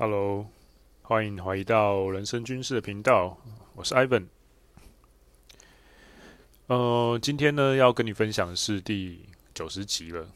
[0.00, 0.46] Hello，
[1.02, 3.36] 欢迎回到人生军事的频道，
[3.74, 4.28] 我是 Ivan。
[6.68, 10.28] 呃，今天呢要跟你分享的是第九十集了，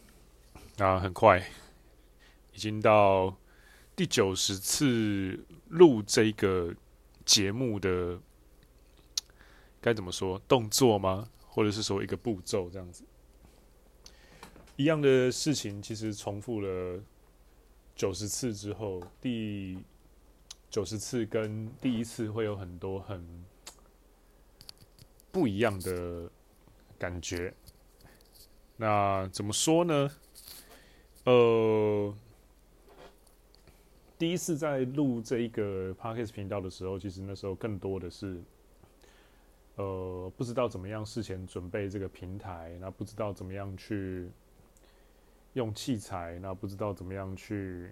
[0.78, 1.48] 啊，很快，
[2.52, 3.36] 已经到
[3.94, 6.74] 第九十次录这个
[7.24, 8.18] 节目的，
[9.80, 10.40] 该怎么说？
[10.48, 11.28] 动作吗？
[11.46, 13.04] 或者是说一个步骤这样子？
[14.74, 17.00] 一样的事情其实重复了。
[18.02, 19.78] 九十次之后，第
[20.68, 23.24] 九十次跟第一次会有很多很
[25.30, 26.28] 不一样的
[26.98, 27.54] 感觉。
[28.76, 30.10] 那怎么说呢？
[31.26, 32.12] 呃，
[34.18, 38.42] 第一次在录这一个 Podcast 频道的时候，其实那时候更多的是，
[39.76, 44.28] 呃，不知道怎么样事前准备这个平台，那不知道怎么样去。
[45.54, 47.90] 用器材，那不知道怎么样去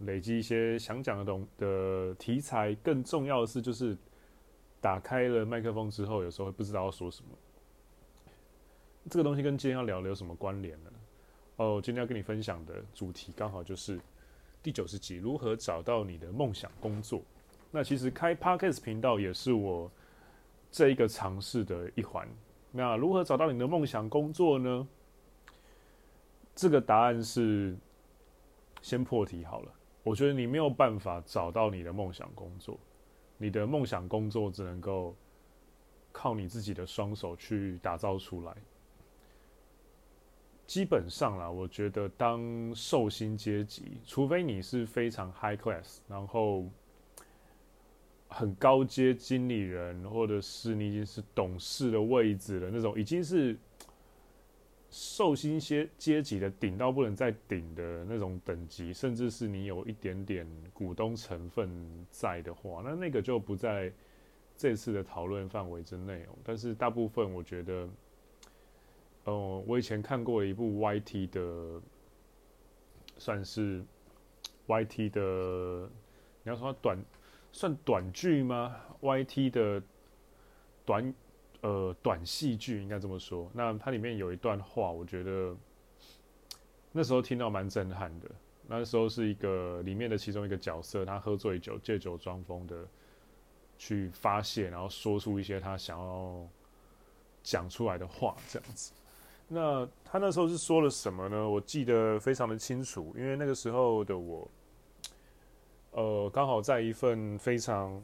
[0.00, 2.74] 累积一些想讲的东的题材。
[2.76, 3.96] 更重要的是，就是
[4.80, 7.30] 打开了麦克风之后，有时候会不知道要说什么。
[9.10, 10.90] 这个东西跟今天要聊的有什么关联呢？
[11.56, 13.98] 哦，今天要跟你分享的主题刚好就是
[14.62, 17.22] 第九十集：如何找到你的梦想工作。
[17.70, 19.90] 那其实开 Podcast 频道也是我
[20.70, 22.28] 这一个尝试的一环。
[22.70, 24.86] 那如何找到你的梦想工作呢？
[26.56, 27.76] 这个答案是
[28.80, 29.72] 先破题好了。
[30.02, 32.78] 我觉得你没有办法找到你的梦想工作，
[33.36, 35.14] 你的梦想工作只能够
[36.10, 38.56] 靠你自己的双手去打造出来。
[40.66, 46.64] 基本上啦，我觉得当受薪阶级，除非你是非常 high class，然后
[48.28, 53.58] 很高阶经理人，或者是你已经是董事的位置了，那种已经是。
[54.98, 61.68] 受薪阶阶级的顶到不能再顶的那种等级，甚至是你有一点点股东成分
[62.10, 63.92] 在的话，那那个就不在
[64.56, 66.38] 这次的讨论范围之内哦。
[66.42, 67.86] 但是大部分我觉得，
[69.24, 71.82] 呃，我以前看过一部 YT 的，
[73.18, 73.84] 算是
[74.66, 75.90] YT 的，
[76.42, 76.98] 你要说短，
[77.52, 79.82] 算短剧吗？YT 的
[80.86, 81.14] 短。
[81.62, 83.50] 呃，短戏剧应该这么说。
[83.52, 85.56] 那它里面有一段话，我觉得
[86.92, 88.30] 那时候听到蛮震撼的。
[88.68, 92.86] 那时候是一个里面的其中一个角色，他喝醉酒，借酒装疯的
[93.78, 96.46] 去发泄，然后说出一些他想要
[97.42, 98.92] 讲出来的话，这样子。
[99.48, 101.48] 那他那时候是说了什么呢？
[101.48, 104.50] 我记得非常的清楚，因为那个时候的我，
[105.92, 108.02] 呃，刚好在一份非常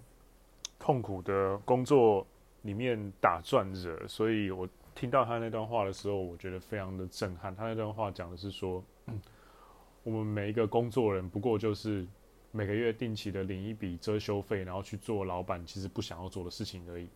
[0.79, 2.27] 痛苦的工作。
[2.63, 7.55] 里面打转着，所以我听到他那段话的时候，我觉得非常的震撼。
[7.55, 8.83] 他那段话讲的是说，
[10.05, 12.07] 我们每一个工作人不过就是
[12.51, 17.09] 每个月定期的领一笔遮羞费，然后去做老板其实不想要做的事情而已。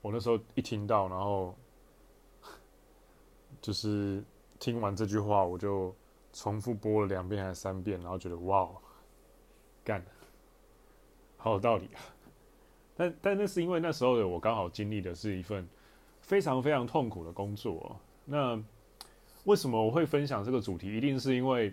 [0.00, 1.54] 我那时候一听到，然后
[3.60, 4.22] 就是
[4.58, 5.94] 听完这句话，我就
[6.32, 8.70] 重复播了两遍还是三遍，然后觉得哇，
[9.84, 10.04] 干，
[11.36, 12.00] 好有道理啊！
[12.96, 15.68] 但但那是因为那时候的我刚好经历的是一份
[16.20, 18.00] 非常非常痛苦的工作。
[18.24, 18.60] 那
[19.44, 20.96] 为什么我会分享这个主题？
[20.96, 21.72] 一定是因为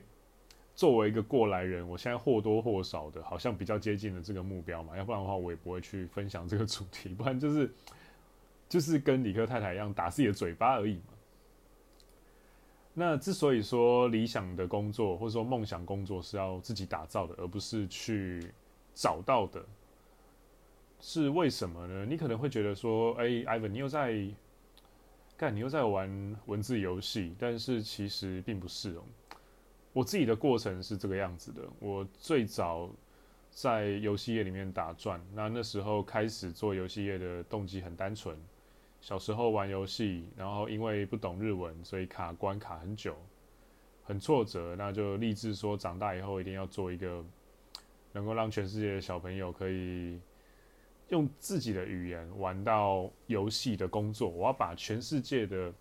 [0.75, 4.97] 作为一个过来人，我现在或多或少的好像比较接近了这个目标嘛。
[4.97, 7.09] 要不然的话，我也不会去分享这个主题。
[7.09, 7.73] 不然就是
[8.67, 11.13] 就是跟理科太太一样打自己的嘴巴而已嘛。
[12.94, 18.51] 那之所以说理想的工作或者说梦想工作是要自己打造的，而不是去
[18.94, 19.66] 找到的。
[21.05, 22.05] 是为什么呢？
[22.05, 24.25] 你可能会觉得说，哎，Ivan，你又在
[25.35, 26.09] 干，你又在玩
[26.45, 29.03] 文字游戏，但是其实并不是哦。
[29.91, 31.61] 我自己的过程是这个样子的。
[31.79, 32.89] 我最早
[33.51, 38.37] 在游戏业里面打转，那那时候开始做游戏业的动机很单纯。
[39.01, 43.13] 小时候玩游戏，然后因为不懂日文，所以卡关卡很久，
[44.05, 47.21] 很挫折，那就立志说，长大以后一定要做一个
[48.13, 50.17] 能够让全世界的小朋友可以。
[51.09, 55.73] 用自己的语言玩到游戏的工作，我要把全世界的，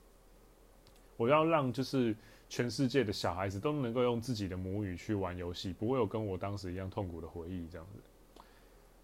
[1.16, 2.14] 我要让就是
[2.48, 8.00] 全世界的小孩子都能够用自己的母语去玩游戏，不会有跟我当时一样痛苦的回忆这样子。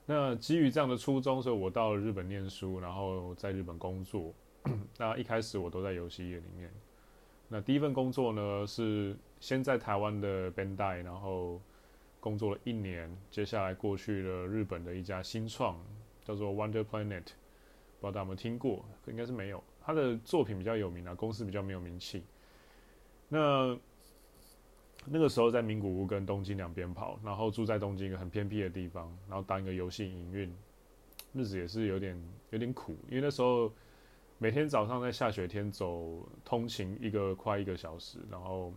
[0.05, 4.35] 那基于这样的初衷，所以我到了日本念书，然后在日本工作。
[4.99, 6.71] 那一开始我都在游戏业里面。
[7.47, 11.61] 那第一份工作呢，是先在台湾的 Bandai，然后
[12.21, 15.79] 工作了一年，接下来过去了日本的一家新创。
[16.29, 18.85] 叫做 Wonder Planet，不知道大家有没有听过？
[19.07, 19.65] 应该是没有。
[19.81, 22.23] 他的作品比较有名啊，公司比较没有名气。
[23.31, 23.75] 那
[25.07, 30.55] 那个时候在名古屋跟东京两边跑，然后住在东京一个很偏僻的地方，然后当一个游戏营运，
[31.33, 33.73] 日子也是有点有点苦，因为那时候
[34.37, 38.71] 每天早上在下雪天走通勤一个快一个小时，然后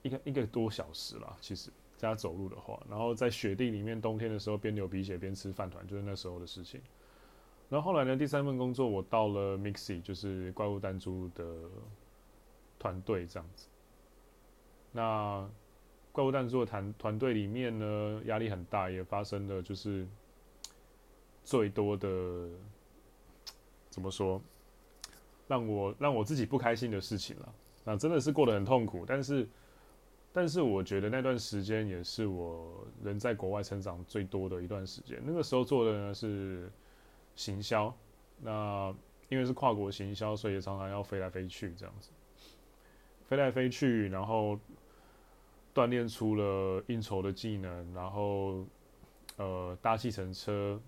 [0.00, 1.70] 一个一个多小时啦，其实
[2.02, 6.80] 加走路的话，然后在雪地里面冬天的时候边流鼻血边吃饭团，就是那时候的事情。
[7.70, 11.44] 然后后来呢，第三份工作我到了 MIXI，就是怪物弹珠的
[12.76, 13.68] 团队这样子。
[14.90, 15.48] 那
[16.10, 20.04] 怪物弹珠的团团队里面呢，压力很大，也发生了就是
[21.44, 22.48] 最多的
[23.90, 24.42] 怎么说，
[25.46, 27.54] 让我让我自己不开心的事情了。
[27.84, 29.48] 那真的是过得很痛苦，但是
[30.32, 35.20] 但是我觉得那段时间也是我人在国外成长最多的一段时间。
[35.24, 36.70] 那个时候做的呢是。
[37.34, 37.90] 行销，
[38.42, 38.94] 那
[39.30, 42.10] 因为是跨国行销，所以常常要飞来飞去这样子，
[43.26, 44.58] 飞来飞去，然后
[45.74, 48.66] 锻炼出了应酬的技能，然后
[49.38, 50.78] 呃搭计程车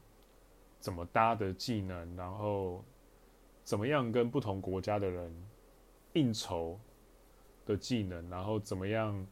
[0.78, 2.84] 怎么搭的技能，然后
[3.64, 5.34] 怎么样跟不同国家的人
[6.12, 6.78] 应酬
[7.64, 9.26] 的技能，然后怎么样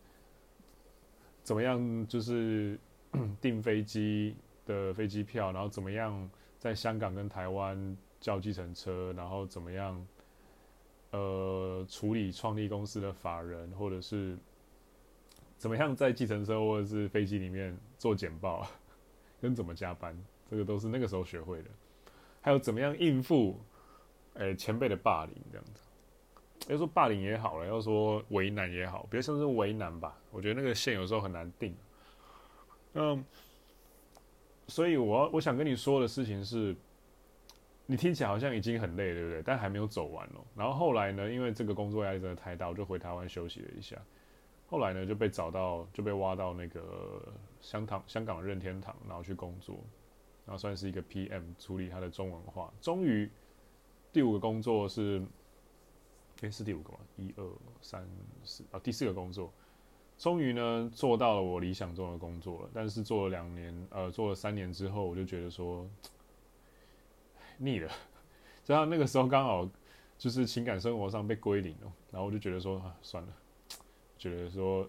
[1.42, 2.78] 怎么样就是
[3.40, 6.30] 订飞机的飞机票，然后怎么样。
[6.58, 10.06] 在香港跟台湾叫计程车，然后怎么样？
[11.10, 14.38] 呃，处理创立公司的法人，或者是
[15.58, 18.64] 怎么样在计程车或者是飞机里面做简报，
[19.42, 20.16] 跟怎么加班，
[20.48, 21.70] 这个都是那个时候学会的。
[22.40, 23.58] 还有怎么样应付，
[24.34, 25.82] 诶前辈的霸凌这样子。
[26.68, 31.74] 要说霸凌也好了，要说为难也好，别说是为难吧，我觉得那个线有时候很难定。
[32.94, 33.24] 嗯。
[34.68, 36.74] 所以，我我想跟你说的事情是，
[37.84, 39.42] 你听起来好像已经很累，对不对？
[39.42, 40.40] 但还没有走完哦。
[40.56, 43.96] 然后后来呢，因为这个工作压力真的太大，我就回台湾休息了一下。
[44.70, 47.20] 后来呢，就被找到，就被挖到那个
[47.60, 49.76] 香港香港任天堂，然后去工作，
[50.46, 52.72] 然后算是一个 PM，处理他的中文化。
[52.80, 53.28] 终于，
[54.10, 55.20] 第五个工作是，
[56.42, 56.98] 诶，是第五个吗？
[57.16, 57.48] 一二
[57.80, 58.06] 三
[58.44, 59.52] 四啊，第四个工作。
[60.18, 62.70] 终于呢，做到了我理想中的工作了。
[62.72, 65.88] 但是做了两年，呃，做了三年之后，我就觉得说
[67.58, 67.90] 腻了。
[68.62, 69.68] 加上那个时候刚好
[70.18, 73.32] 就是情感生活上被归零了，然后我就觉得说啊，算了，
[74.18, 74.88] 觉得说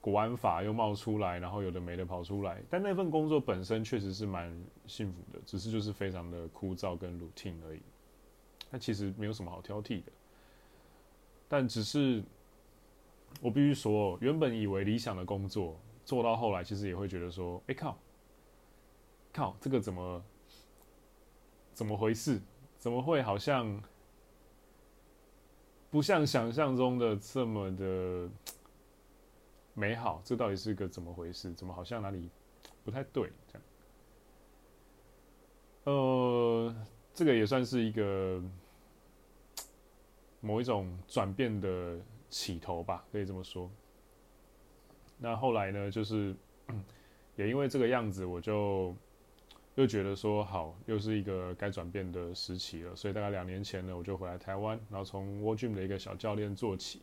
[0.00, 2.62] 国安法又冒出来，然后有的没的跑出来。
[2.70, 4.54] 但那份工作本身确实是蛮
[4.86, 7.80] 幸福的，只是就是非常的枯燥跟 routine 而已。
[8.70, 10.12] 那其实没有什么好挑剔的，
[11.48, 12.22] 但只是。
[13.42, 17.98] 我必须说，原本以为理想的工作做到后来，其实也会觉得说：“哎靠，
[19.30, 20.24] 靠，这个怎么
[21.74, 22.40] 怎么回事？
[22.78, 23.82] 怎么会好像
[25.90, 28.26] 不像想象中的这么的
[29.74, 30.22] 美好？
[30.24, 31.52] 这到底是个怎么回事？
[31.52, 32.30] 怎么好像哪里
[32.82, 33.30] 不太对？
[33.52, 33.62] 这样，
[35.84, 36.74] 呃，
[37.12, 38.42] 这个也算是一个
[40.46, 41.98] 某一种转变的。”
[42.28, 43.70] 起头吧，可以这么说。
[45.16, 46.34] 那后来呢，就是
[47.36, 48.92] 也因为这个样子，我就
[49.76, 52.96] 又觉得说好，又是一个该转变的时期了。
[52.96, 57.00] 所以大概两年前呢，我就回来台湾，然后从 World Gym 的一个小教练做起。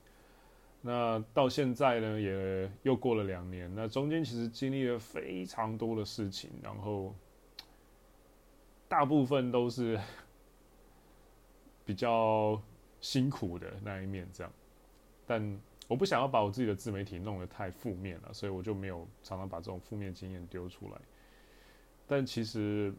[0.81, 3.73] 那到现在呢，也又过了两年。
[3.73, 7.15] 那中间其实经历了非常多的事情，然后
[8.89, 9.97] 大部分都是
[11.85, 12.61] 比较
[13.03, 14.53] 辛苦的那一面，这样。
[15.27, 21.01] 但我不想要把我自己的自媒体弄得太负面了，所以我就没有常常把这种负面经验丢出来。
[22.07, 22.93] 但其实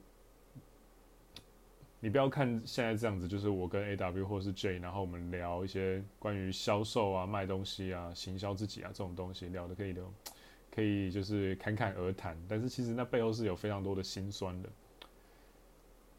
[2.00, 10.04] 你不要看现在这样子，就是我跟 AW 或是 J，然后我们聊一些关于销售啊、卖东西啊、行销自己啊这种东西，聊的可以聊，
[10.70, 12.36] 可以就是侃侃而谈。
[12.46, 14.68] 但是其实那背后是有非常多的辛酸的。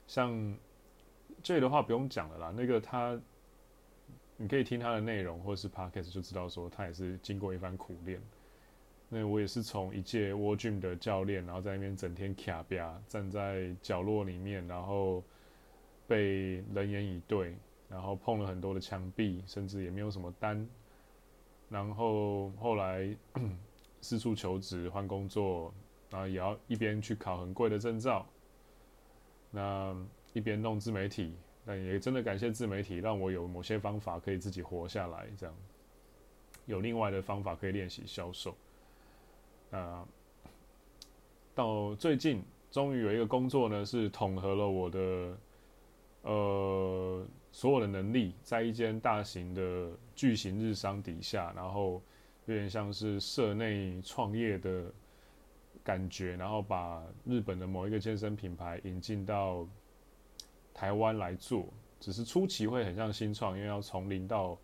[0.08, 0.58] 像
[1.44, 3.20] J 的话不用讲了啦，那个他。
[4.38, 8.22] 你可以听他的内容，或是 podcast 就知道说他也是经过一番苦练。
[9.08, 15.24] 那我也是从一届 w a r Gym 的教练，然后在那边整天卡边站在角落里面，然后
[16.08, 17.56] 被人言以对，
[17.88, 20.68] 然后碰了很多的墙壁，甚至也没有什么单。
[21.70, 23.16] 然后后来
[24.02, 25.74] 四处求职换工作，
[26.10, 28.26] 然后也要一边去考很贵的证照，
[29.52, 29.96] 那
[30.34, 31.36] 一边弄自媒体。
[31.66, 35.56] 但也真的感谢自媒体，让我有某些方法可以自己活下来，这样
[36.66, 38.56] 有另外的方法可以练习销售。
[39.72, 40.08] 啊，
[41.56, 45.38] 到最近终于有一个工作呢，是统合了我的
[46.22, 52.02] 呃所有的能力，在一间大型的巨型日商底下，然后
[52.46, 54.94] 有点像是社内创业的
[55.84, 59.68] 感觉，然后把日本的某一个健身品牌引进到
[60.76, 61.66] 台湾来做，
[62.00, 64.56] 只是初期会很像新创，因为要从零到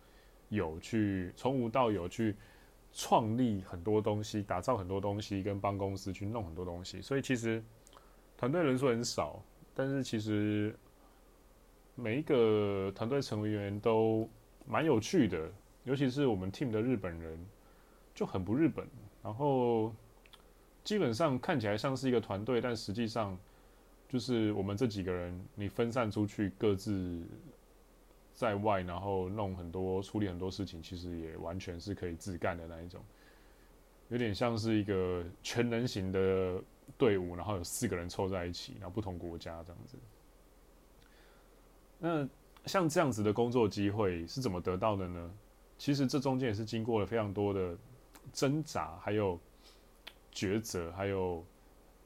[0.50, 2.36] 有去，从无到有去
[2.92, 7.60] 创立很多东西，打造很多东西，跟帮公司去弄很多东西，所以其实
[8.36, 9.42] 团队人数很少，
[9.74, 10.72] 但是其实
[11.96, 14.28] 每一个团队成员都
[14.66, 15.50] 蛮有趣的，
[15.82, 17.44] 尤其是我们 team 的日本人。
[18.14, 18.86] 就很不日本，
[19.22, 19.90] 然后
[20.84, 23.34] 基本上看起来像是一个团队，但实际上
[24.12, 27.24] 就是我们这几个人，你分散出去，各自
[28.34, 33.02] 在外，然后弄很多处理很多事情，其实也完全是可以自干的那一种，
[34.10, 36.62] 有点像是一个全能型的
[36.98, 39.96] 队伍，然后有四个人凑在一起，然后不同国家这样子。
[41.98, 42.28] 那
[42.66, 45.30] 像这样子的工作机会是怎么得到的呢？
[45.78, 47.74] 其实这中间也是经过了非常多的。
[48.32, 49.38] 挣扎，还有
[50.32, 51.44] 抉择，还有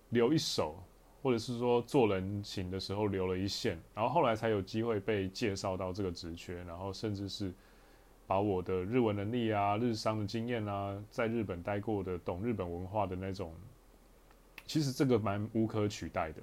[0.09, 0.83] 留一手，
[1.27, 7.53] 或者是说做人情的时候留了一线，然后后来才有机会被介绍到这个职缺，然后甚至是
[8.29, 13.53] 把我的日文能力啊、日商的经验啊，在日本待过的、懂日本文化的那种，
[14.67, 16.41] 其实这个蛮无可取代的，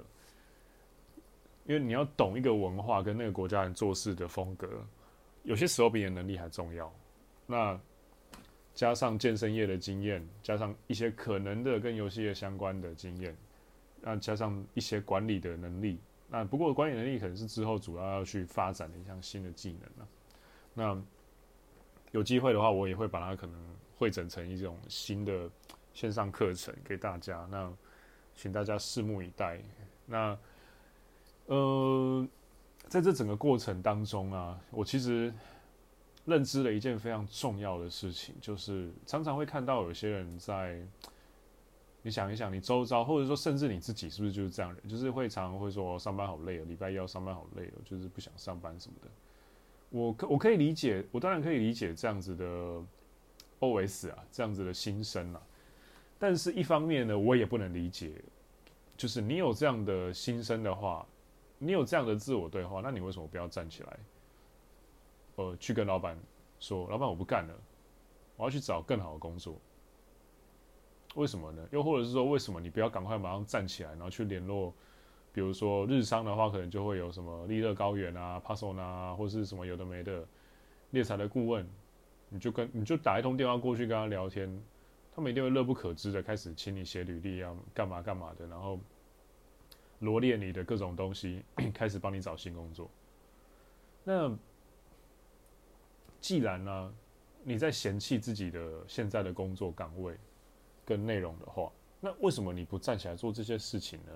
[1.65, 4.67] 因为你要懂一个文化跟那个国家人做事的风格，
[5.43, 6.93] 有些时候比你能力还重要。
[7.47, 7.79] 那
[8.73, 13.33] 加上健身业的经验，加上一些可能的跟游戏业相关的经验，
[14.03, 15.97] 那加上一些管理的能力，
[16.29, 20.07] 那不过管理能力可能是之后主要要去发展的一项新的技能了。
[20.73, 21.01] 那
[22.11, 23.59] 有机会的话，我也会把它可能
[23.97, 25.49] 汇整成一种新的
[25.93, 27.71] 线上课程给大家，那
[28.35, 29.59] 请大家拭目以待。
[30.05, 30.37] 那
[31.45, 32.27] 呃，
[32.87, 35.33] 在这整个过程当中啊，我其实。
[36.25, 40.81] 认知了一件非常重要的事情，就是常常会看到有些人在，
[42.05, 44.87] 你想一想，你周遭或者说甚至你自己是不是就是这样人？
[44.87, 49.07] 就是会常常会说上班好累哦，礼拜一要上班好累哦，就是不想上班什么的。
[49.89, 52.45] 我可我可以理解，我当然可以理解这样子的
[53.61, 55.41] OS 啊，这样子的心声啊。
[56.19, 58.21] 但是一方面呢，我也不能理解，
[58.97, 61.05] 就是你有这样的心声的话，
[61.57, 63.99] 你有这样的自我对话，那你为什么不要站起来？
[65.37, 66.17] 呃，去跟老板
[66.59, 67.53] 说，老板我不干了，
[68.35, 69.55] 我要去找更好的工作。
[71.15, 71.67] 为什么呢？
[71.71, 74.73] 又或者是说，为什么你不要赶快马上站起来，然后去联络，
[75.31, 80.25] 比如说日商的话，可能就会有什么立乐高原啊、帕索纳啊，或是什么有的没的
[80.91, 81.67] 猎才的顾问，
[82.29, 84.61] 你就跟你就打一通电话过去跟他聊天，
[85.15, 88.79] 他们一定会乐不可支的开始请你写履历，啊干嘛干嘛的，然后
[89.99, 91.43] 罗列你的各种东西，
[91.73, 92.89] 开始帮你找新工作。
[94.03, 94.37] 那。
[96.23, 96.93] 既然呢、
[97.43, 100.15] 你在嫌弃自己的现在的工作岗位
[100.85, 104.11] 跟内容的话，那为什么你不站起来做这些事情呢？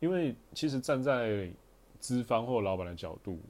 [0.00, 1.50] 因为其实站在
[1.98, 3.40] 资方或老板的角度，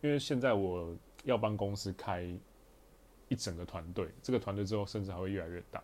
[0.00, 2.22] 因为现在我要帮公司开
[3.28, 5.82] 一整个团队，这个团队之后甚至还会越来越大，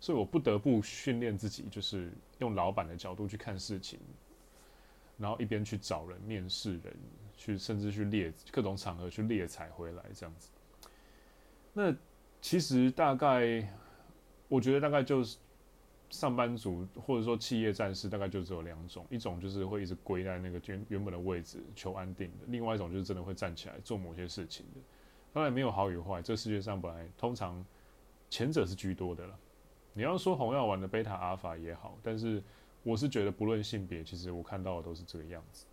[0.00, 3.98] 所以我不得不训练自己，就是用老板的角度去看事情，
[5.18, 6.96] 然后一边去找人面试人。
[7.34, 10.48] 去甚至去猎各种场合去猎才回来这样子，
[11.72, 11.92] 那
[12.42, 13.66] 其实大概
[14.48, 15.38] 我觉得大概就是
[16.10, 24.80] 上班族或者说企业战士大概就只有两种，一种就是会一直归在那个原原本的位置求安定的，另外一种就是真的会站起来做某些事情的。
[25.32, 27.64] 当然没有好与坏，这世界上本来通常
[28.28, 29.38] 前者是居多的了。
[29.94, 32.42] 你要说红药丸的贝塔阿尔法也好，但是
[32.82, 35.64] 我是觉得不论性别，其实我看到的都是这个样子。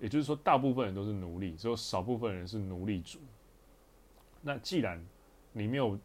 [0.00, 3.18] 也就是说，大部分人都是奴隶，只有少部分人是奴隶主。
[4.42, 5.02] 那既然
[5.52, 5.98] 你没有，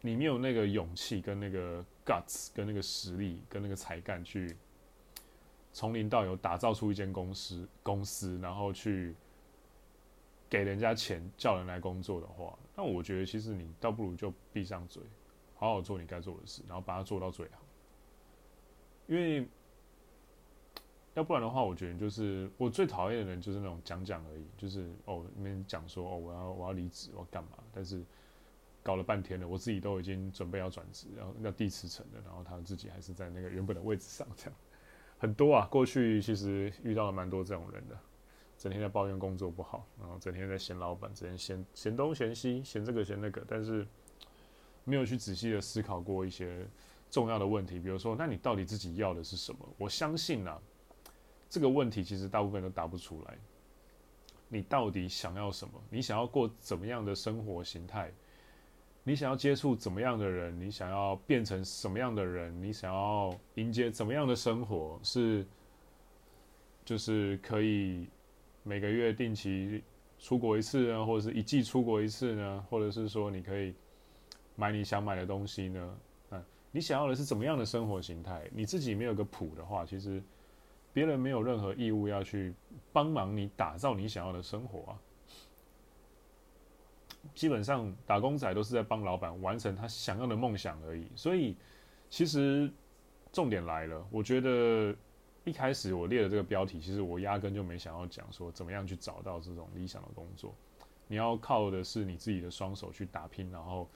[0.00, 4.56] 你没有那个勇气、跟那个 guts、跟那个实力、跟那个才干，去
[5.72, 9.14] 从零到有打造出一间公司，公司，然后去
[10.48, 15.02] 给人家钱，叫人来工作的话，那我觉得其实你倒不如就闭上嘴，
[15.54, 17.60] 好好做你该做的事，然后把它做到最好，
[19.06, 19.46] 因为。
[21.14, 27.50] 要不然的话，我觉得就是我最讨厌的人就是那种讲讲而已，就是哦，那边讲说哦，我要我要离职，我要干嘛？
[27.72, 28.04] 但是
[28.82, 34.54] 搞了半天了，我自己都已经准备要转职，然后要递辞呈了，然后他自己还是在那个原本的位置上，这样
[35.16, 35.68] 很多啊。
[35.70, 37.96] 过去其实遇到了蛮多这种人的，
[38.58, 43.86] 整天在抱怨工作不好，然后整天在嫌老板，整天嫌嫌东嫌西，嫌这个嫌那个，但是
[44.82, 46.66] 没有去仔细的思考过一些
[47.08, 49.60] 重要的问题，比如说，那你到底自己要的是什么？
[49.78, 50.60] 我相信啊。
[51.54, 53.38] 这个问题其实大部分都答不出来。
[54.48, 55.80] 你到底想要什么？
[55.88, 58.10] 你想要过怎么样的生活形态？
[59.04, 60.58] 你想要接触怎么样的人？
[60.58, 62.60] 你想要变成什么样的人？
[62.60, 64.98] 你想要迎接怎么样的生活？
[65.04, 65.46] 是，
[66.84, 68.08] 就是可以
[68.64, 69.80] 每个月定期
[70.18, 72.66] 出国一次呢，或者是一季出国一次呢？
[72.68, 73.72] 或者是说你可以
[74.56, 75.98] 买你想买的东西呢？
[76.30, 78.42] 嗯，你想要的是怎么样的生活形态？
[78.52, 80.20] 你自己没有个谱的话，其实
[80.94, 82.54] 别人没有任何义务要去
[82.92, 84.96] 帮忙你打造你想要的生活啊。
[87.34, 91.56] 基本上打工仔都是在帮老板完成他想要的梦想而已，所以
[92.10, 92.70] 其实
[93.32, 94.94] 重点来了，我觉得
[95.42, 100.54] 一开始我列的这个标题，其实我压根就没想要讲说怎么样去找到这种理想的工作，
[101.08, 103.88] 你要靠的是你自己的双手去打拼，然后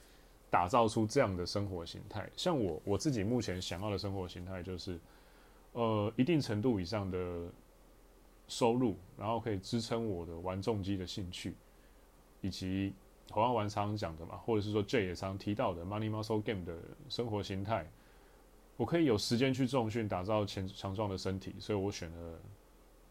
[0.51, 2.29] 打造出这样的生活形态。
[2.35, 4.99] 像我我自己目前想要的生活形态就是，
[5.73, 7.49] 呃，一定程度以上的
[8.47, 11.55] 收入，然后可以支撑我的玩重机的兴趣，
[12.41, 12.93] 以及。
[13.31, 16.79] 同样玩常常讲的嘛，或者是说 J 也常提到的 Money Muscle Game 的
[17.11, 17.87] 生活形态，
[18.79, 22.39] 我可以有时间去重训，打造强强壮的身体，所以我选了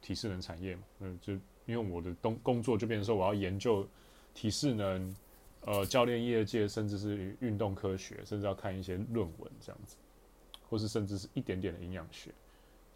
[0.01, 0.81] 体适能产业嘛。
[0.97, 1.33] 那就
[1.67, 3.87] 因为我的工工作就变成说，我要研究
[4.33, 5.15] 体适能，
[5.61, 9.97] 呃，教练业界，甚至是运动科学，甚至要看一些论文这样子，
[10.67, 12.31] 或是甚至是一点点的营养学、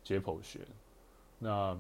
[0.04, 0.60] 解剖学。
[1.40, 1.80] 那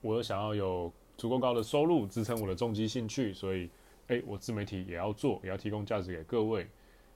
[0.00, 3.70] 我想要有足够高的收入支撑我的重机兴趣，所以。
[4.08, 6.66] 诶，我自媒体也要做，也要提供价值给各位。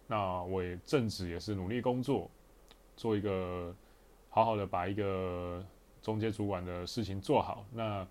[0.06, 2.30] 那我也正职也是努力工作，
[2.98, 3.74] 做一个
[4.28, 5.64] 好好的把一个
[6.02, 7.64] 中介主管的事情做好。
[7.72, 8.06] 那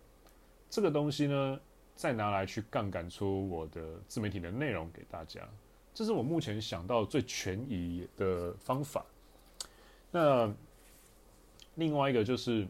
[0.67, 1.59] 这个东西呢，
[1.95, 5.47] 再拿来去杠杆出我的自媒体的内容给大家，
[5.93, 9.05] 这是我目前想到最权宜的方法。
[10.09, 10.51] 那
[11.75, 12.67] 另外一个就是，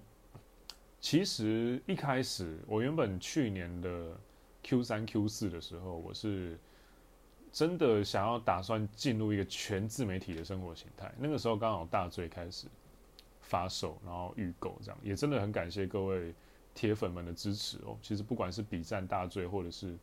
[1.00, 4.18] 其实一开始我原本去年的。
[4.64, 6.56] Q 三 Q 四的时候，我是
[7.52, 11.12] 真的想要打算进入一个全自媒体的生活形态。
[11.18, 12.68] 那个时候刚好大醉开始
[13.40, 16.32] 发售，然后预购这样，也真的很感谢各位
[16.76, 17.98] 铁粉们的支持哦。
[18.04, 19.98] 其实不管是笔战大醉，或者是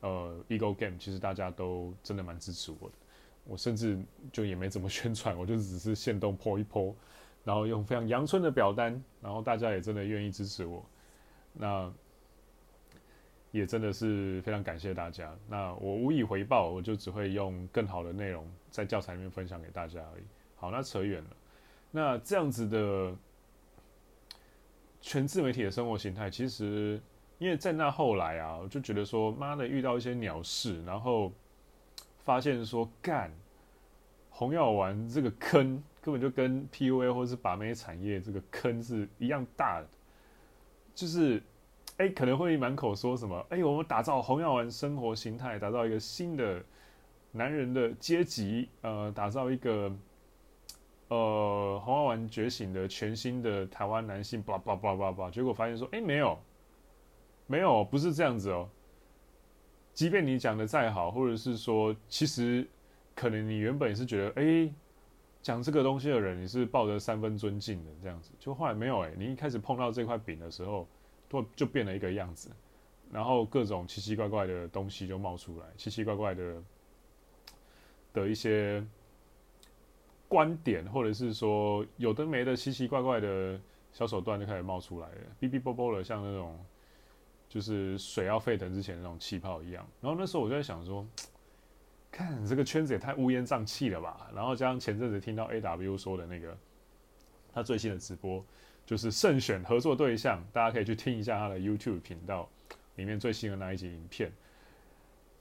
[0.00, 2.94] 呃 Ego Game，其实大家都真的蛮支持我的。
[3.44, 6.94] 我甚至就也没怎么宣传，我就只是限动 po 一 po，
[7.44, 10.84] 然后用非常阳春的表单，然后大家也真的愿意支持我。
[11.52, 11.92] 那。
[13.50, 15.30] 也真的是非常感谢大家。
[15.46, 20.22] 那我无以回报，我就只会用更好的内容在教材里面分享给大家而已。
[20.56, 21.30] 好，那扯远了。
[21.90, 23.14] 那这样子的
[25.02, 26.98] 全自媒体的生活形态，其实
[27.36, 31.30] 因为在那后来啊，我就觉得说，妈的，遇到一些鸟事，然后
[32.20, 33.30] 发现说，干
[34.30, 39.88] 红药丸这个坑根本就跟 PUA 或是把妹产业这个坑是一样大的，
[40.94, 41.42] 就是。
[41.98, 43.46] 哎，可能会满口说什么？
[43.50, 46.60] 哎，我们打造红药丸生活形态，打造一个新的
[47.30, 49.92] 男人的阶级，呃，打造一个
[51.08, 55.30] 呃红药丸觉醒的全新的台湾男性，叭叭叭叭叭。
[55.30, 56.36] 结果发现说，哎，没有，
[57.46, 58.68] 没有，不是这样子哦。
[59.92, 62.66] 即便你讲的再好，或者是说，其实
[63.14, 64.72] 可能你原本也是觉得，哎，
[65.42, 69.00] 讲这个东西的人，你是抱着三分尊敬的这样子，就后来没有。
[69.00, 70.88] 哎，你一开始碰到这块饼的时候。
[71.56, 72.50] 就变了一个样子，
[73.10, 76.62] 然后各种奇奇怪怪的东西就冒出来，奇奇怪怪的
[78.12, 78.84] 的一些
[80.28, 83.58] 观点，或者是说有的没的奇奇怪怪的
[83.94, 86.62] 小手段就开始冒出来了，哔哔啵啵的，像那种
[87.48, 89.88] 就是水要沸腾之前那种气泡一样。
[90.02, 91.02] 然后那时候我就在想说，
[92.12, 94.30] 看这个圈子也太乌烟瘴气了吧。
[94.32, 96.56] 然后加上前阵子听到 AW 说的那个
[97.52, 98.44] 他最新的直播。
[98.84, 102.48] 就是慎选合作对象，大家可以去听一下他的 YouTube 频道
[102.96, 104.30] 里面最新的那一集影片。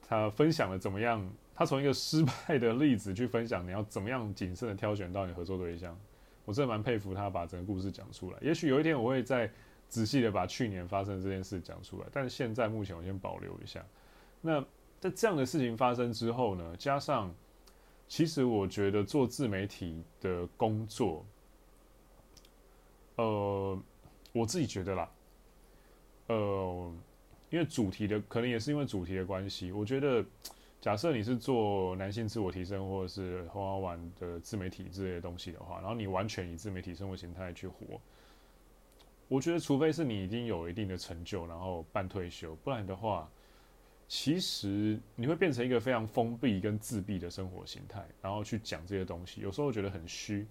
[0.07, 1.27] 他分享了怎么样？
[1.55, 5.97] 他从一个失败的例子去分享，你要怎么样谨慎的挑选到你合作对象。
[6.45, 8.37] 我真的蛮佩服他把整个故事讲出来。
[8.41, 9.49] 也许有一天我会再
[9.89, 13.83] 仔细的把去年发生的这件事讲出来，但是现在目前我先保留一下。
[14.39, 14.63] 那
[15.01, 16.75] 在这样的事情发生之后呢？
[16.77, 17.33] 加上
[18.07, 21.25] 其实我觉得做自媒体的工作。
[23.15, 23.77] 呃，
[24.31, 25.11] 我自己觉得啦，
[26.27, 26.93] 呃，
[27.49, 30.23] 因为主题的可能也是因为主题的关系，我觉得
[30.79, 37.99] 假设你是做男性自我提升或者是红药丸的自媒体之类的东西的话，然后你完全以自媒体生活形态去活，
[39.27, 43.29] 我觉得除非是你已经有一定的成就，然后半退休，不然的话，
[44.13, 50.45] 其实你会变成一个非常封闭跟自闭的生活形态，然后去讲这些东西，有时候觉得很虚。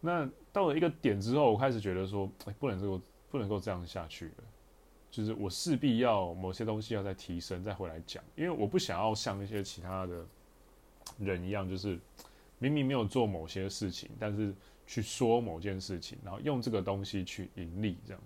[0.00, 4.44] 那到了一个点之后，我开始觉得说，哎，不能够不能够这样下去了。
[5.10, 10.24] 就是我势必要某些东西要再提升，再回来讲，因为我不想要像那些其他的
[11.18, 11.98] 人一样，就是
[12.60, 14.54] 明明没有做某些事情，但是
[14.86, 18.22] 去说某件事情，然后用这个东西去盈利，这样。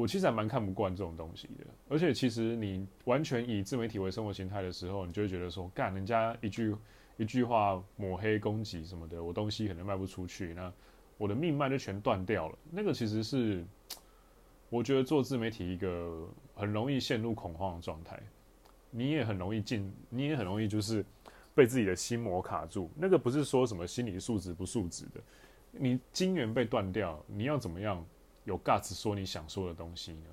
[0.00, 1.66] 我其实还蛮看不惯这种东西的。
[1.88, 6.74] 而且，其实你完全以自媒体为生活形态的时候，你就会觉得说，干人家一句
[7.16, 10.72] 一句话抹黑攻击什么的，我东西可能卖不出去，那
[11.18, 12.58] 我的命脉就全断掉了。
[12.70, 13.64] 那个其实是。
[14.72, 18.16] 我觉得做自媒体一个很容易陷入恐慌的状态，
[18.88, 21.04] 你也很容易进，你也很容易就是
[21.56, 22.88] 被自己的心魔卡住。
[22.94, 25.20] 那个不是说什么心理素质不素质的，
[25.72, 28.06] 你金源被断掉，你要怎么样
[28.44, 30.26] 有 guts 说你想说的东西呢？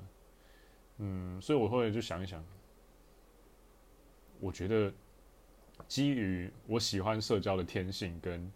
[0.98, 2.44] 嗯，所以我后来就想一想，
[4.40, 4.92] 我觉得
[5.88, 8.52] 基于我喜欢社交的天性跟。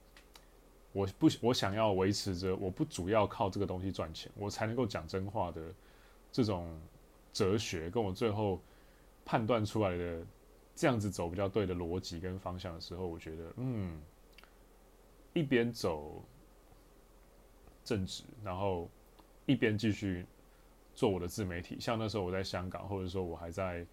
[0.94, 5.62] 我不，我想要维持着，我不主要靠这个东西赚钱，我才能够讲真话的
[6.34, 6.78] 这种
[7.32, 8.60] 哲学，跟我最后
[9.24, 10.22] 判断出来的
[10.76, 14.02] 这样子走比较对的逻辑跟方向的时候，我觉得，嗯，
[15.32, 16.22] 一边走
[17.86, 18.90] 正直，然后
[19.52, 20.26] 一边继续
[20.96, 23.86] 做我的自媒体，像那时候我在香港，或者说我还在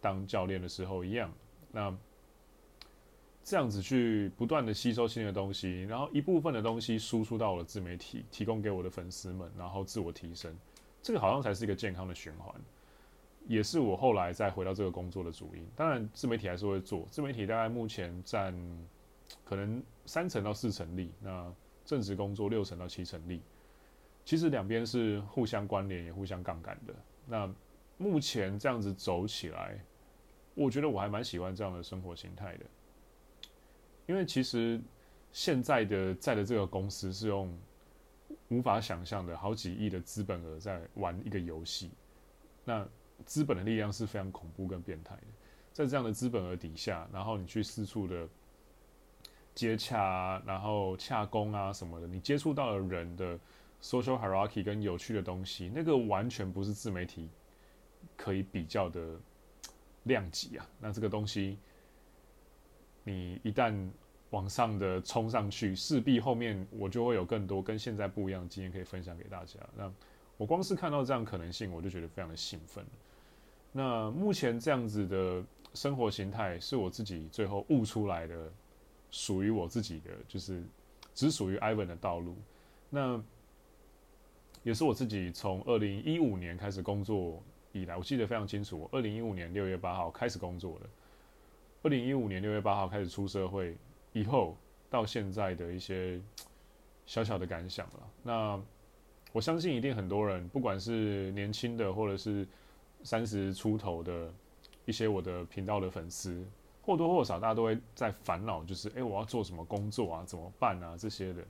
[0.00, 1.32] 当教练的时候一样，
[1.72, 1.96] 那。
[3.42, 10.54] 这样子去不断的吸收新的东西，然后一部分的东西输出到我的自媒体，提供给我的粉丝们，然后自我提升，
[11.02, 12.54] 这个好像才是一个健康的循环，
[13.48, 15.66] 也是我后来再回到这个工作的主因。
[15.74, 18.54] 当然，自媒体还是会做，自媒体大概目前占
[19.42, 21.52] 可能三成到四成力，那
[21.86, 23.40] 正职工作六成到七成力，
[24.24, 26.94] 其实两边是互相关联也互相杠杆的。
[27.26, 27.52] 那
[27.96, 29.78] 目前这样子走起来，
[30.54, 32.64] 我觉得我还蛮喜欢这样的生活形态的。
[34.06, 34.80] 因为其实
[35.32, 37.56] 现在的在的这个公司是用
[38.48, 41.90] 无法想象的好几亿的资本额在玩一个游戏，
[42.64, 42.86] 那
[43.24, 45.22] 资本的力量是非常恐怖跟变态的。
[45.72, 48.28] 在这样的资本额底下，然后你去四处的
[49.54, 53.38] 接洽啊，然后洽公啊什么的，你接触到了人的
[53.82, 57.28] social hierarchy 跟有趣的东西，那个完全不是自媒体
[58.16, 59.18] 可以比较的
[60.04, 60.68] 量级啊。
[60.78, 61.58] 那这个东西。
[63.02, 63.74] 你一旦
[64.28, 69.58] 往上的冲上去，势必后面我就会有更多跟现在不一样的经验可以分享给大家。
[69.74, 69.90] 那
[70.36, 72.84] 我光是看到这样可能性，我就觉得非常的兴奋。
[73.72, 78.52] 那目前这样子的生活形态是我自己最后悟出来的，
[79.10, 80.62] 属于我自己的，就是
[81.14, 82.36] 只属于 Ivan 的道路。
[82.90, 83.20] 那
[84.62, 87.42] 也是我自己从二零一五年开始工作
[87.72, 90.86] 以来，我记得非常清楚，二零一五年六月八号开始工作的。
[91.82, 93.74] 二零一五年六月八号开始出社会
[94.12, 94.56] 以后，
[94.90, 96.20] 到现在的一些
[97.06, 98.10] 小小的感想了。
[98.22, 98.62] 那
[99.32, 102.46] 我相信一定很多人，不管是年轻的或者是
[103.02, 104.30] 三十出头的
[104.84, 106.44] 一些我的频道的粉丝，
[106.82, 110.24] 或多或少大家都会在烦恼，就是诶，我要做什么工作啊？
[110.26, 110.96] 怎么办啊？
[110.98, 111.42] 这些的，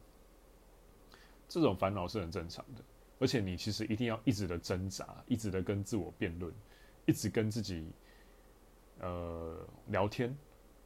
[1.48, 2.84] 这种烦恼是很正常的。
[3.20, 6.52] 而且你其实一定要一直的挣扎，一直的跟自我辩论，
[7.06, 7.86] 一直跟自己。
[9.02, 10.36] 呃，聊天，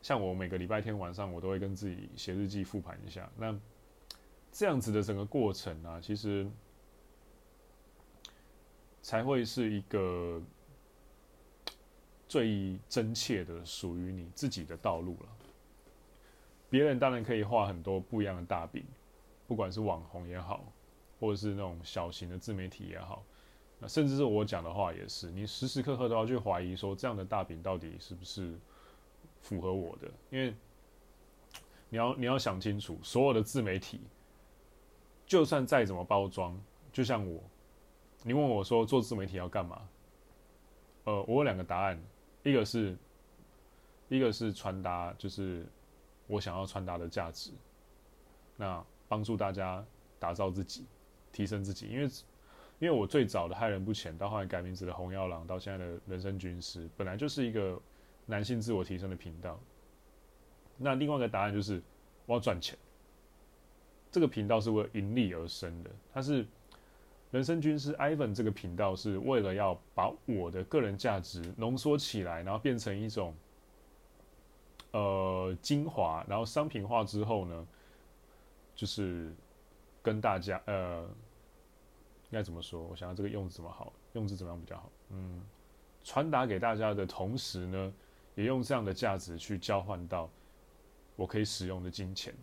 [0.01, 3.29] 像我每个礼拜天晚上，我都会跟自己写日记复盘一下。
[3.37, 3.53] 那
[4.53, 6.49] 这样子的整个过程啊，其实
[9.03, 10.41] 才会是一个
[12.29, 15.29] 最真切的属于你自己的道路了。
[16.71, 18.85] 别人当然可以画很多不一样的大饼，
[19.49, 20.73] 不管是网红也好，
[21.25, 23.25] 或者是那种小型的自媒体也好。
[23.79, 28.55] 那甚至是我讲的话也是，你时时刻刻都要去怀疑说，这样的大饼到底是不是
[29.41, 30.11] 符合我的？
[30.29, 30.55] 因为
[31.89, 34.01] 你要你要想清楚，所有的自媒体，
[35.27, 36.61] 就算再怎么包装，
[36.93, 37.43] 就像我，
[38.23, 39.81] 你问我说做自媒体要干嘛？
[41.05, 41.99] 呃，我有两个答案，
[42.43, 42.95] 一个是
[44.09, 45.67] 一个是传达，就是
[46.27, 47.51] 我想要传达的价值，
[48.57, 49.85] 那帮助大家
[50.19, 50.87] 打造自己，
[51.35, 52.09] 提升自己，因为。
[52.81, 57.81] 因为我最早的害人不浅，到后来改名字的红药郎，到现在的人生军师，本来就是一个
[58.27, 59.59] 男性自我提升的频道。
[60.77, 61.81] 那另外一个答案就是
[62.27, 62.77] 我要赚钱。
[64.11, 66.45] 这个频道是为了盈利而生的，它是
[67.31, 73.35] 人生军师 Ivan 这个频道是为了要把我的个人价值浓缩起来，然后变成一种
[74.91, 77.67] 呃精华，然后商品化之后呢，
[78.75, 79.33] 就是
[80.05, 81.05] 跟大家呃。
[82.31, 82.83] 应该怎么说？
[82.83, 83.93] 我想要这个用字怎么好？
[84.15, 84.91] 用字怎么样比较好？
[85.11, 85.41] 嗯，
[86.03, 87.95] 传达给大家的同时呢，
[88.35, 90.29] 也用这样的价值去交换到
[91.15, 92.35] 我可以使用的金钱，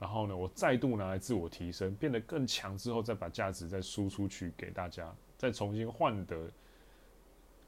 [0.00, 6.50] 然后呢，我再度拿来自我提升，变得更强之后，再把价值再输出去给大家，再重新换得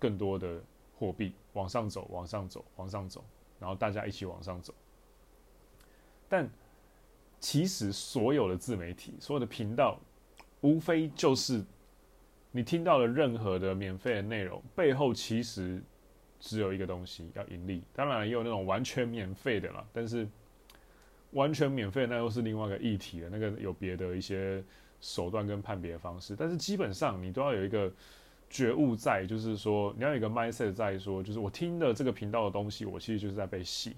[0.01, 0.61] 更多的
[0.99, 3.25] 货币往上走，往上走，往上走，
[3.61, 4.75] 然后大家一起往上走。
[6.29, 6.51] 但
[7.41, 9.99] 其实所有的自媒体，所有的频道，
[10.61, 11.65] 无非就是
[12.51, 15.81] 你听到的任何的免费的内容背后，其实
[16.41, 17.83] 只有一个东西要盈利。
[17.95, 20.27] 当然也有那种完全免费的啦，但是
[21.33, 23.29] 完全免费那又是另外一个议题了。
[23.31, 24.65] 那个有别的一些
[25.01, 27.93] 手段跟判别方式，但是基本上你都要有一个
[28.51, 33.95] 觉悟在，就是说你要有一个 mindset 在说，就是我听的这个频道的东西，我其实就是在被洗。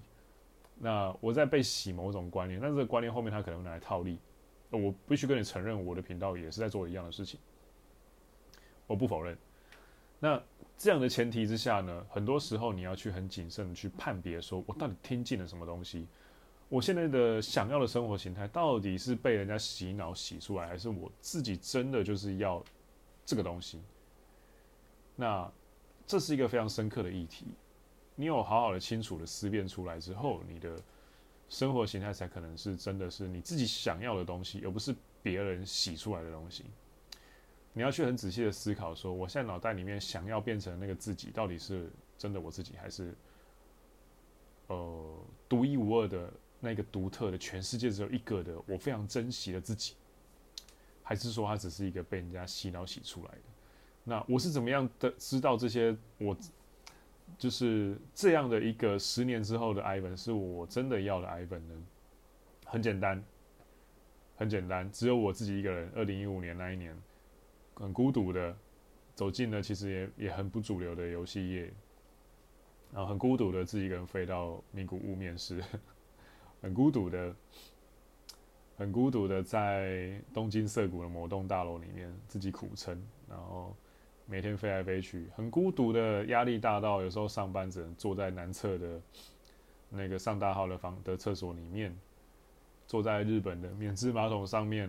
[0.83, 4.19] 那我在被洗某种观念，但这个观念后面他可能会拿来套利，
[4.71, 7.39] 我必须跟你承认，我的频道也是在做一样的事情，
[8.87, 9.37] 我不否认。
[10.19, 10.43] 那
[10.79, 16.07] 这样的前提之下呢，很多时候你要去很谨慎的去判别，说我到底听进了什么东西，
[16.71, 22.65] 我现在的想要的生活形态到底是被人家洗脑洗出来，还是我自己真的就是要
[23.27, 23.83] 这个东西？
[25.15, 25.51] 那
[26.07, 27.45] 这是一个非常深刻的议题。
[28.21, 30.79] 你有好好的、清楚的思辨出来之后，你的
[31.49, 36.67] 生活形态才可能是真的是你自己想要的东西，而不是别人洗出来的东西。
[37.73, 43.15] 你要去很仔细的思考，说我现在脑袋里面想要变成那个自己，到底是真的我自己，还是
[44.67, 45.17] 呃
[45.49, 46.31] 独一无二的
[46.61, 49.95] 那个独特的、全世界只有一个的我非常珍惜的自己，
[51.03, 53.41] 还是说它只是一个被人家洗脑洗出来的？
[54.05, 56.37] 那我是怎么样的知道这些我？
[57.39, 61.75] 就是这样的一个十年之后的 Ivan 是我真的要的 Ivan 呢？
[62.67, 63.23] 很简单，
[64.37, 65.91] 很简单，只有我自己一个人。
[65.95, 66.97] 二零一五年那一年，
[67.75, 68.57] 很孤独的
[69.15, 71.73] 走进了其实也也很不主流的游戏业，
[72.93, 75.63] 然后很孤独的自己一个人飞到名古屋面试，
[76.63, 77.35] 很孤独的，
[78.77, 83.75] 很孤独的在东京涩谷的某栋大楼里面自己苦撑，然后。
[84.31, 89.01] 每天飞来飞去，很孤独的，压力大到有时候上班只能坐在南侧的
[89.89, 91.93] 那个上大号的房的厕所里面，
[92.87, 94.89] 坐在日本的免治马桶上面，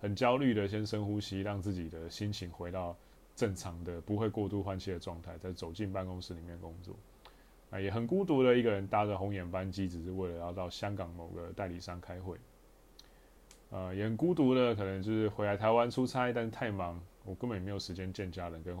[0.00, 2.96] 很焦虑的先深呼吸，让自己的心情回到
[3.36, 6.96] 正常的、不会过度换气的状态，再走进办公室里面工作。
[7.70, 12.36] 啊，也很孤独的一个人搭着红眼班机，只是为了要到香港某个代理商开会。
[13.70, 17.00] 呃，也很孤独的，可能就是回来台湾出差，但是太忙。
[17.24, 18.76] 我根本也没有时间见家人跟，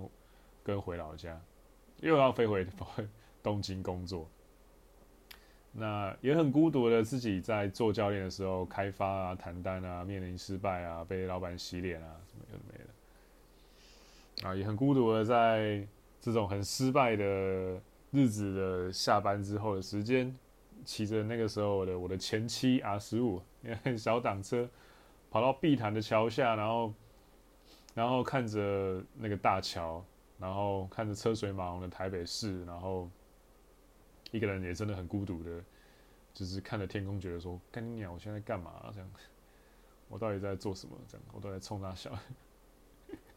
[0.64, 1.40] 跟回老家，
[2.00, 2.66] 又要飞回
[3.42, 4.28] 东京工作。
[5.72, 14.48] 那也很孤独的，自己在做教练的时候开发啊、谈单啊，面临失败啊，被老板洗脸啊，什么有的没的。
[14.48, 15.86] 啊，也很孤独的，在
[16.20, 17.24] 这种很失败的
[18.10, 20.36] 日子的下班之后的时间，
[20.84, 23.40] 骑着那个时候的我的前妻 R 十五，
[23.96, 24.68] 小挡车，
[25.30, 26.92] 跑到碧潭的桥下，然后。
[27.94, 30.02] 然后看着那个大桥，
[30.38, 33.08] 然后看着车水马龙的台北市，然后
[34.30, 35.62] 一个人也真的很孤独的，
[36.32, 38.90] 就是看着天空，觉得说：“干你娘，我现在干嘛？
[38.94, 39.10] 这样，
[40.08, 40.96] 我到底在做什么？
[41.06, 42.10] 这样，我都在冲他笑。”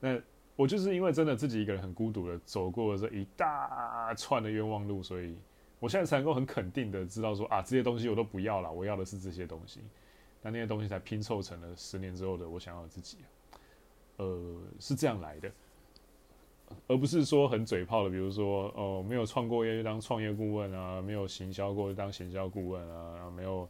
[0.00, 0.20] 那
[0.56, 5.36] 我就是因为真的自己一个人很孤独的走过了这一大串的冤枉路，所以
[5.78, 9.80] 我现在才能够很肯定的知道说啊，这些东西我都不要了，我要的是这些东西。
[10.42, 13.18] 那那些东西才拼凑成了十年之后的我想要的自己。
[14.16, 15.50] 呃，是这样来的，
[16.86, 23.68] 而不是说很嘴炮的，比如说哦，没有创过业就当创业顾问啊，没有行销过就当行销顾问啊，然后没有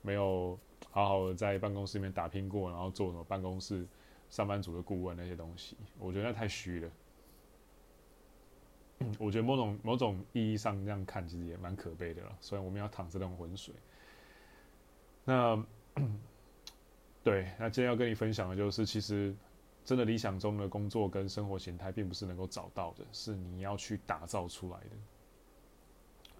[0.00, 0.58] 没有
[0.90, 3.86] 好好的在办公室里面打拼过，然后做什么办公室
[4.30, 6.90] 上班族的顾问那些东西，我觉得那太虚了。
[9.18, 12.36] 我觉得某种某种意义上这样看，其实也蛮可悲的了。
[12.40, 13.74] 虽然我们要淌这种浑水，
[15.24, 15.62] 那
[17.22, 19.34] 对，那今天要跟你分享的就是，其实。
[19.84, 24.96] 真的理想中的工作跟生活形态，并不是能够找到的，是你要去打造出来的，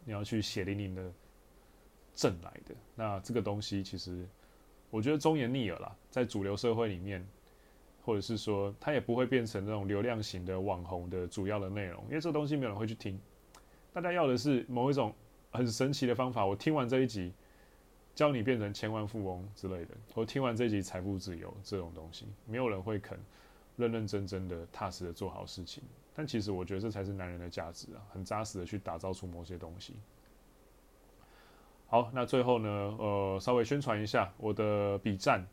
[0.04, 1.12] 你要去血淋淋的
[2.14, 2.74] 挣来的。
[2.94, 4.26] 那这个东西，其实
[4.90, 7.26] 我觉得忠言逆耳啦，在主流社会里面，
[8.02, 13.20] 或者是说，它也不会变成那种流量型的网红的主要的内容，因为这个东西没有人会去听。
[13.92, 15.14] 大家要的是某一种
[15.50, 16.46] 很神奇的方法。
[16.46, 17.32] 我听完这一集，
[18.14, 23.18] 教你变成千万富翁之类的，我听完这集财富自由这种东西，没有人会肯
[23.76, 25.82] 认认真真的、踏实的做好事情。
[26.14, 29.94] 但其实我觉得这才是男人的价值啊，很扎实的去打造出某些东西。
[31.86, 35.44] 好，那最后呢，呃，稍微宣传一下我的笔战，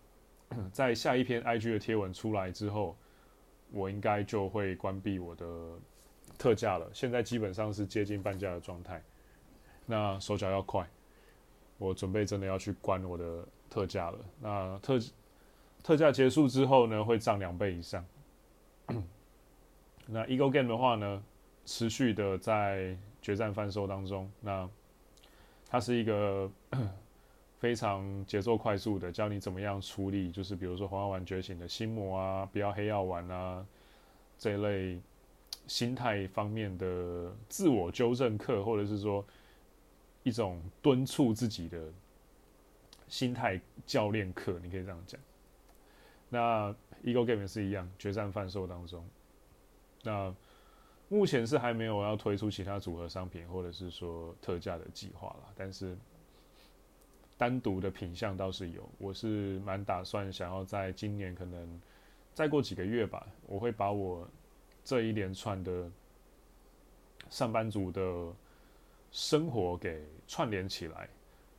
[0.71, 2.95] 在下一篇 IG 的贴文出来之后，
[3.71, 5.79] 我应该就会关闭我的
[6.37, 6.87] 特价了。
[6.93, 9.03] 现在基本上是接近半价的状态，
[9.87, 10.87] 那手脚要快。
[11.81, 14.19] 我准备真的要去关我的特价了。
[14.39, 14.99] 那特
[15.81, 18.05] 特价结束之后呢，会涨两倍以上。
[20.05, 21.23] 那 Ego Game 的话呢，
[21.65, 24.29] 持续的在决战贩售当中。
[24.39, 24.69] 那
[25.67, 26.51] 它是一个
[27.57, 33.65] 非常节奏快速的，教你怎么样处理，就是比如说红药丸觉醒的心魔啊，不要黑药丸啊
[34.37, 35.01] 这一类
[35.65, 39.25] 心态方面的自我纠正课，或者是说
[40.23, 41.81] 一种敦促自己的
[43.07, 45.19] 心态教练课，你可以这样讲。
[46.29, 49.05] 那 Ego Game 也是一样，决战贩售当中。
[50.03, 50.33] 那
[51.09, 55.51] 目前是还没有要推出其他组合商品，或者是说特价的计划啦。
[55.55, 55.97] 但是
[57.37, 61.81] 单独的品项倒是有，我是蛮打算想要在今年可能
[62.33, 64.25] 再过几个月吧，我会把我
[64.85, 65.91] 这一连串的
[67.29, 68.33] 上班族的
[69.11, 71.07] 生活给串联起来，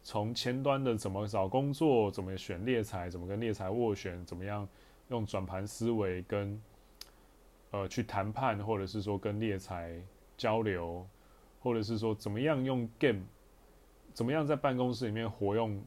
[0.03, 4.69] 从前端的怎么找工作，怎么选猎才，怎么跟猎才斡旋，怎么样
[5.09, 6.61] 用转盘思维跟。
[7.75, 9.99] 呃，去谈判，或者是说跟猎才
[10.37, 11.09] 交流，
[11.59, 13.23] 或者是说怎么样用 game，
[14.13, 15.83] 怎么样在办公室里面活用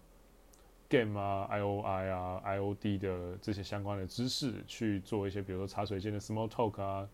[0.89, 7.07] game 啊、IOI 啊、IOD 的这些相关的知识去做一些，比如说茶水间的 small talk 啊，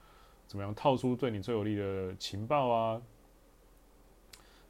[0.48, 3.02] 怎么样套出对你最有利的情报啊，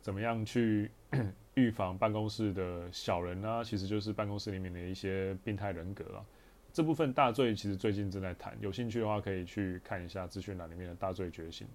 [0.02, 0.92] 怎么样去
[1.56, 6.26] 预防办公室的小人啊，其实就是办公室里面的一些病态人格啊。
[6.74, 11.68] 这部分大罪其实最近正在谈，有兴趣的话可以去看一下资讯栏里面的大罪觉醒。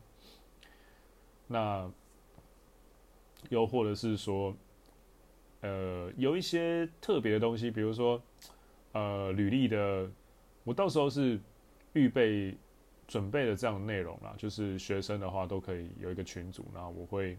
[1.47, 1.91] 那
[3.51, 4.57] 又或者是说，
[5.61, 8.21] 呃，有一些特别的东西，比如说，
[8.93, 10.11] 呃，履历的，
[10.65, 11.39] 我到时候是
[11.93, 12.57] 预备
[13.07, 17.37] 准备的这样的内容啦，就是学生的话都可以有一个群组，然后我会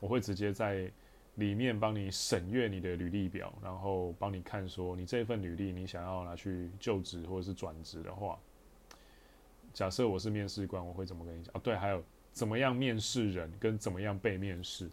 [0.00, 0.90] 我会直接在。
[1.34, 8.36] 里面帮你审阅你的履历表，然后帮你看说你这份履历你想要拿去就职或者是转职的话，
[9.72, 11.54] 假设我是面试官，我会怎么跟你讲？
[11.54, 14.90] 哦，对，还有怎么样面试人跟怎么样被面试。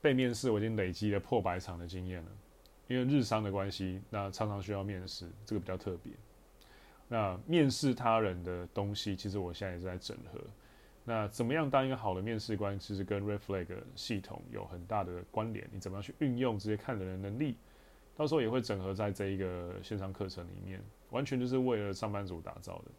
[0.00, 2.30] 被面试我已经累积了破百场的经验了，
[2.86, 6.12] 因为日商的关系，那常常需要面试，这个比较特别。
[7.08, 10.40] 那面试他人的东西，其实我现在也是在整合。
[11.10, 15.68] 那怎么样当一个好的面试官，其实跟 Red Flag 系统有很大的关联。
[15.72, 17.56] 你怎么样去运用这些看人的能力，
[18.14, 22.92] 到时候也会整合在这一个线上课程里面，完全就是为了上班族打造的。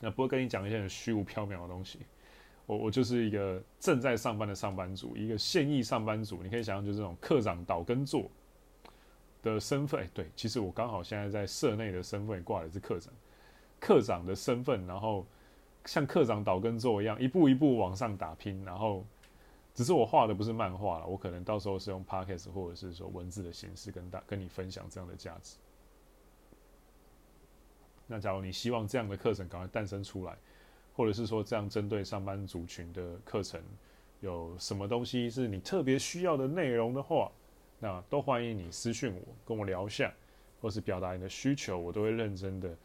[0.00, 1.98] 那不会跟你讲一些很虚无缥缈的东西。
[2.64, 6.42] 我我就是一个正在上班的上班族，一个现役上班族。
[6.42, 8.30] 你可以想象，就是这种课长岛根座
[9.42, 10.08] 的身份。
[10.14, 13.12] 对，其实我刚好现在在社内的身份挂的是课长，
[13.78, 15.26] 课长的身份，然后。
[15.84, 19.04] 像课长岛根座一样，一步一步往上打拼，然后
[19.74, 25.56] 只是我画的不是漫画了，我可能到时候是用 podcast 或者是说文字的形式跟大跟你分享这样的价值。
[28.06, 30.36] 那假如你希望这样的课程赶快诞生出来，
[30.94, 33.62] 或者是说这样针对上班族群的课程
[34.20, 37.30] 有什么东西是你特别需要的内容的话，
[37.78, 40.12] 那都欢迎你私讯我，跟我聊一下，
[40.60, 42.76] 或是表达你的需求，我都会认真的，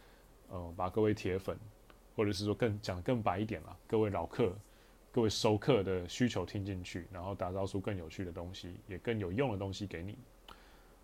[0.50, 1.58] 呃，把各位铁粉。
[2.16, 4.56] 或者是说更讲得更白一点啦，各位老客、
[5.12, 10.18] 各位熟客的需求听进去，然后打造出更有趣的东西，也更有用的东西给你。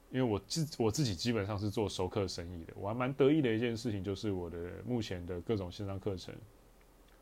[0.09, 6.33] 因为我自我自己基本上是做熟客生意的，我还蛮得意的一件事情就是我的目前的各种线上课程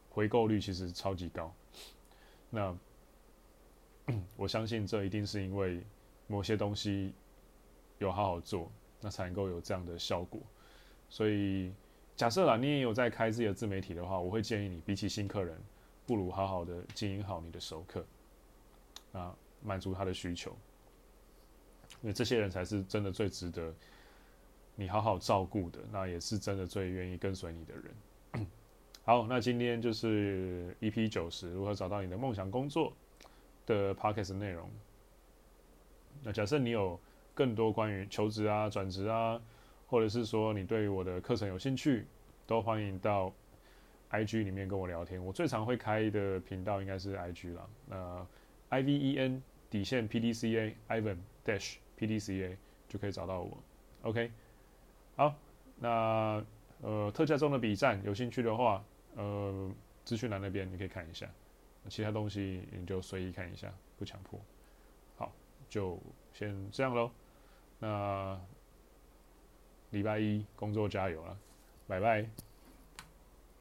[0.10, 1.54] 回购率其实超级高。
[2.50, 2.76] 那
[4.38, 5.82] 我相信这一定是因为
[6.28, 7.14] 某些东西
[7.98, 8.72] 有好好做，
[9.02, 10.40] 那才能够有这样的效果。
[11.10, 11.74] 所以。
[12.20, 15.58] 假设啦，你也有在开自己的自媒体的话，我会建议你，比起新客人，
[16.06, 18.06] 不如好好的经营好你的熟客，
[19.14, 20.52] 啊，满足他的需求，
[22.02, 23.74] 因为这些人才是真的最值得
[24.76, 28.46] 你好好照顾的，那也是真的最愿意跟随你的人。
[29.06, 32.92] 好，那今天就是 EP 九十，如何找到你的梦想工作
[33.66, 34.70] 的 Podcast 内容。
[36.22, 37.00] 那假设你有
[37.34, 39.42] 更多关于求职啊、转职啊。
[39.90, 42.06] 或者是说你对我的课程有兴趣，
[42.46, 43.34] 都欢迎到
[44.12, 45.24] IG 里面跟我聊天。
[45.24, 48.28] 我最常会开的频道应该是 IG 啦，那
[48.70, 52.58] I V E N 底线 P D C A Ivan Dash P D C A
[52.88, 53.58] 就可以找到我。
[54.04, 54.32] OK，
[55.16, 55.34] 好，
[55.80, 56.46] 那
[56.82, 58.84] 呃特价中的比战有兴趣的话，
[59.16, 59.72] 呃
[60.06, 61.28] 资讯栏那边你可以看一下，
[61.88, 64.40] 其他东西你就随意看一下，不强迫。
[65.18, 65.32] 好，
[65.68, 66.00] 就
[66.32, 67.10] 先这样喽。
[67.80, 68.40] 那。
[69.92, 71.38] 礼拜一工作加油了，
[71.88, 72.26] 拜拜。